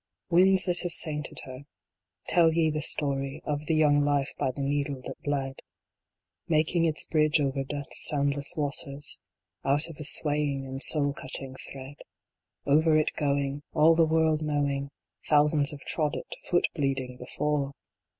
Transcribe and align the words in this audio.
Winds 0.31 0.65
that 0.65 0.79
have 0.79 0.93
sainted 0.93 1.41
her, 1.43 1.65
tell 2.27 2.51
ye 2.53 2.71
the 2.71 2.81
story 2.81 3.39
Of 3.45 3.67
the 3.67 3.75
young 3.75 4.03
life 4.03 4.33
by 4.35 4.49
the 4.49 4.63
needle 4.63 4.99
that 5.03 5.21
bled; 5.21 5.59
Making 6.47 6.85
its 6.85 7.05
bridge 7.05 7.39
over 7.39 7.63
Death 7.63 7.85
s 7.91 7.99
soundless 8.09 8.55
waters 8.57 9.19
Out 9.63 9.89
of 9.89 9.97
a 9.99 10.03
swaying 10.03 10.65
and 10.65 10.81
soul 10.81 11.13
cutting 11.13 11.55
thread. 11.71 11.97
Over 12.65 12.97
it 12.97 13.11
going, 13.15 13.61
All 13.73 13.93
the 13.95 14.07
world 14.07 14.41
knowing! 14.41 14.89
Thousands 15.29 15.69
have 15.69 15.81
trod 15.81 16.15
it, 16.15 16.33
foot 16.49 16.65
bleeding, 16.73 17.17
before 17.17 17.73